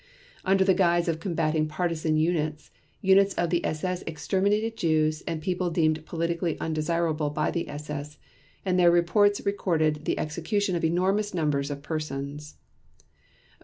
Under 0.43 0.63
the 0.63 0.73
guise 0.73 1.07
of 1.07 1.19
combatting 1.19 1.67
partisan 1.67 2.17
units, 2.17 2.71
units 3.01 3.35
of 3.35 3.51
the 3.51 3.63
SS 3.63 4.01
exterminated 4.07 4.75
Jews 4.75 5.21
and 5.27 5.43
people 5.43 5.69
deemed 5.69 6.07
politically 6.07 6.59
undesirable 6.59 7.29
by 7.29 7.51
the 7.51 7.69
SS, 7.69 8.17
and 8.65 8.79
their 8.79 8.89
reports 8.89 9.45
record 9.45 10.05
the 10.05 10.17
execution 10.17 10.75
of 10.75 10.83
enormous 10.83 11.35
numbers 11.35 11.69
of 11.69 11.83
persons. 11.83 12.55